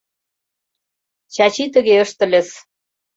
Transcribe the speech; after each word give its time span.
Чачи 1.33 1.65
тыге 1.73 1.95
ыштыльыс.. 2.03 2.49